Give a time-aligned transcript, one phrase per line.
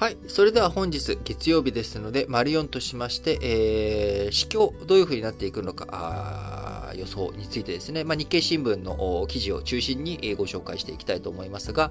[0.00, 0.16] はい。
[0.28, 11.90] それでは本日月曜日ですので、丸4としまして、えー、市況どういう風になっていくのか、予想についてですね、まあ、日経新聞の記事を中心にご紹介していきたいと思いますが、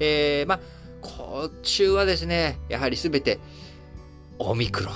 [0.00, 0.60] えー、まあ、
[1.02, 3.38] 今週はですね、やはりすべて
[4.38, 4.94] オミクロン。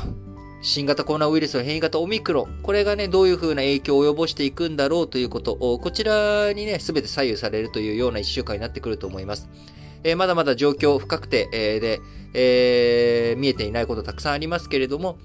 [0.63, 2.63] 新型コロナウイルスの変異型オミクロン。
[2.63, 9.51] これがね、どういう風な影響を及ぼしていくんだろうということを、こちらにね、すべて左右されるというような一週間になってくると思います。
[10.05, 12.01] えー、まだまだ状況不確定、えー、で、
[12.35, 15.19] えー、見えていないことたくさんありますけれども、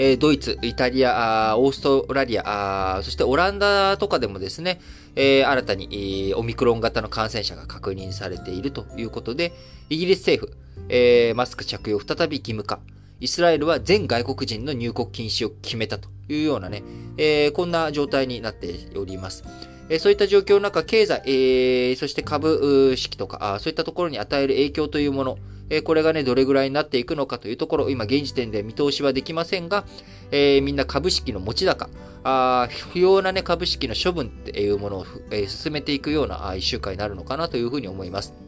[0.00, 4.80] えドイツ、イタリア、オーストラリア、そしてオランダとかでもですね、
[5.16, 9.52] え新たにオミクロン型の感染者が確認されているということで、
[9.90, 10.56] イギリス政府、
[10.88, 12.78] えマスク着用再び義務化、
[13.18, 16.84] イスラエルは全外国人の入国禁止を決めたというようなね、
[17.16, 19.42] えこんな状態になっております。
[19.90, 25.38] えそういった状況の中、経済、えー、そして株式とかあ、そういったところに与える影響というもの、
[25.70, 29.84] えこれがね、どれぐらいになっていくのかというところ、今現時点で見通しはできませんが、
[30.30, 31.88] えー、みんな株式の持ち高、
[32.24, 38.47] あ不要なね、株式の処分っていうものを、えー、進めていくような一週間になるのかなというふうに思います。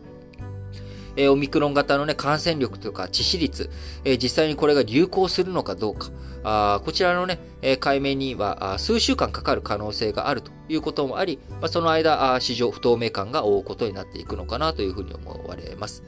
[1.17, 3.71] えー、オミクロン型のね、感染力とか致死率、
[4.05, 6.11] えー、実際にこれが流行するのかどうか、
[6.43, 16.03] あこちらのね、えー、解明には数週間かかる可能性があるということもあり、まあ、その間あ、市場不透明感が覆うことになっていくのかなというふうに思われます。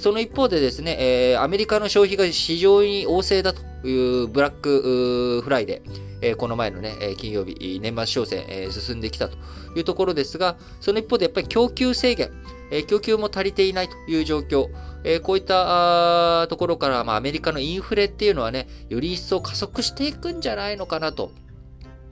[0.00, 9.36] その一方でですね、えー、アメリカの消費が非常に旺盛だというブラックフライデー、えー、この前のね、金曜日、年末商戦、え、進んできたと
[9.76, 12.30] いうところですが、その一方でやっぱり供給制限、
[12.70, 14.68] え、供給も足りていないという状況、
[15.04, 21.30] え、こういったところから、まあ、アメリカのインフレっていうのはね、より一層加速していくんじゃないのかなと。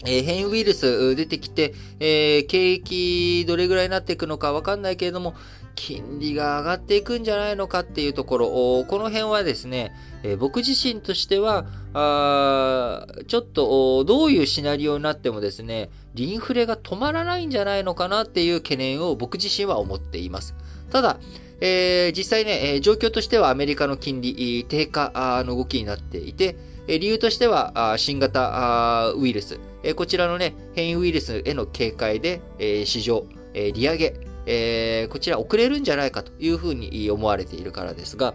[0.04, 5.34] えー、変異ウイルス出てきて、えー、景気どれぐらいになっていくのかわかんないけれども、
[5.76, 20.54] 金利が上がっていくんじゃないのかっていうところ、この辺はですね、えー、僕自身としては、あちょっとどういうシナリオになってもですね、インフレが止まらないんじゃないのかなっていう懸念を僕自身は思っています。
[20.90, 21.18] ただ、
[21.60, 25.12] えー、実際ね、え状況としてはアメリカの金利低下
[25.46, 26.56] の動きになっていて、
[26.86, 29.58] 理由としては新型ウイルス、
[29.96, 32.40] こちらのね、変異ウイルスへの警戒で
[32.84, 34.14] 市場、利上げ、
[34.46, 38.34] え、こちら遅れるんじゃないかというふうに思われているからですが、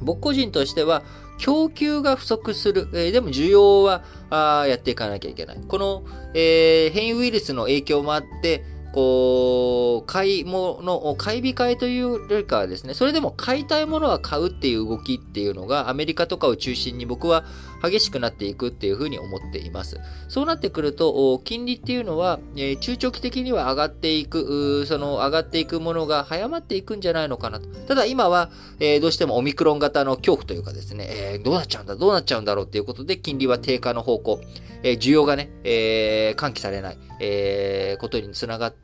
[0.00, 1.02] 僕個人としては、
[1.38, 2.88] 供給が不足する。
[2.92, 5.60] えー、でも需要はあやっていかなきゃいけない。
[5.66, 17.44] この、えー、変異ウイルスの影響もあって、こう、買い物、買い控えというよりかはですね、それでも買いたいものは買うっていう動きっていうのがアメリカとかを中心に僕は
[17.82, 19.98] 激しくなっていくっていうふうに思っています。
[20.28, 27.68] そうなってくると、金利っていうのは、え、中長期的には上がっていく、その上がっていくものが早まっていくんじゃないのかなと。
[27.88, 34.40] ただ今は、え、どうしてもオミクロン型の恐怖というかですね、え、どうなっちゃうんだ、どうなっちゃうんだろうっていうことで、金利は低下の方向、
[34.84, 38.81] え需要がね、え喚起されない、えことにつながって、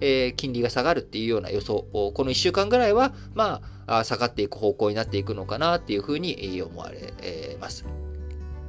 [0.00, 7.84] え金利が下がるっていうような予想、この1週間ぐらいは、まあ、下がっていく方向になっていくのかなっていうふうに思われます。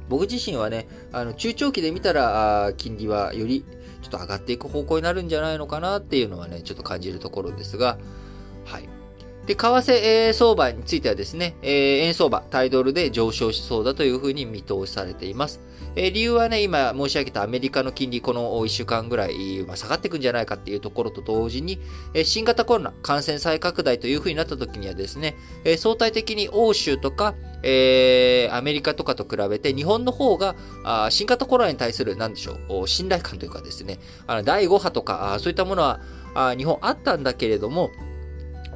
[0.08, 3.64] 僕自身はね、あの中長期で見たら、金利はより
[4.02, 7.98] ちょっと上がっていく方向になるんじゃないのかなっていうのはね、ちょっと感じるところですが、
[8.64, 8.99] はい。
[9.50, 15.60] で、為替、相場についてはですね、えー、円相場、タイドルで上昇しそうだというふうに見通しされています。
[15.96, 21.80] えー、理由はね、今申し上げたアメリカの金利、この1週間ぐらい、まあ、下がっていくんじゃないかっていうところと同時に、
[22.14, 25.34] えー、新型コロナ感染再拡大というふうになった時にはですね、
[25.64, 27.34] えー、相対的に欧州とか、
[27.64, 36.00] えー、アメリカとかと比べて日本の方があ新型コロナに対する、なんでしょう、信頼感というかですね、あの第5波とかあそういったものは
[36.36, 37.90] あ日本あったんだけれども、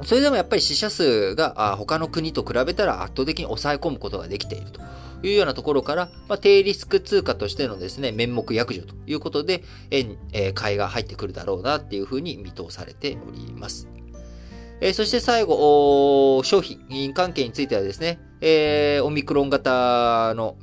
[0.03, 4.81] それでもやっぱり死者数が他の国と比べたら圧倒的に抑え込むことができていると
[5.23, 13.87] いうようなところから、まあ、低リスク通貨としてのですね、面目約定ということで、円、えー、買いが入ってくるだろうなっていうふうに見通されております。
[14.81, 20.57] えー、そして最後、商品関係についてはですね、えー、オミクロン型の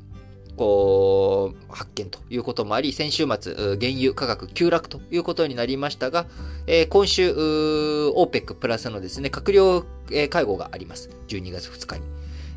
[0.57, 6.25] こう、発見ということもあり、先週末、原油価格急落ということになりましたが、
[6.67, 9.85] えー、今週、OPEC プラスのですね、閣僚
[10.29, 11.09] 会合があります。
[11.27, 12.03] 12月2日に。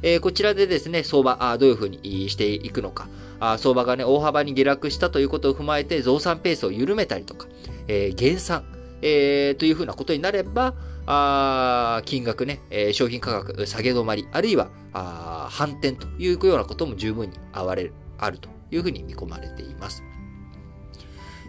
[0.03, 3.09] えー、こちらでですね、相場、あどういうふうにしていくのか、
[3.41, 7.47] あ相場がね、大幅に下落したということを踏まえて、増産ペースを緩めたりとか、
[7.89, 8.65] えー、減産、
[9.03, 10.75] えー、というふうなことになれば、
[11.07, 20.03] あ金額ね、えー、商品価格下げ止まり、あるいはあ反転というようなことも十分にあわれる、あるというふうに見込まれています。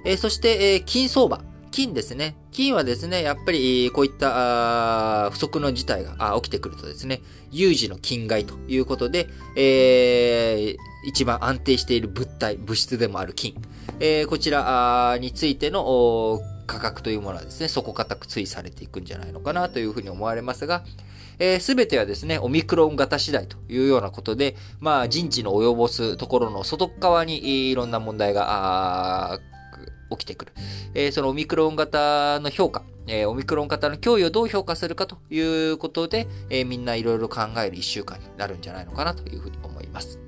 [0.05, 1.41] えー、そして、えー、金相場。
[1.69, 2.35] 金ですね。
[2.51, 7.21] 金はですね、やっぱりこういった不足の事態が起きてくるとですね、
[7.51, 13.53] 有事の金害ということで、えー、一番安定している物体、物質でもある金、
[13.99, 20.93] えー、こちらについての価格というものはですね、底堅く推移されていくんじゃないのかなというふうに思われますが、す、
[21.39, 29.39] えー、べ、てはですね、オミクロン型次第というようなことで、まあ、人知の及ぼすところの外側にいろんな問題が、
[30.09, 30.53] 起きてくる。
[30.93, 40.26] えー、そのオミクロン型の評価、えー、オミクロン型の脅威をどう評価するかということで、えー、みんないろいろ考える一週間になるんじゃないのかなというふうに思います。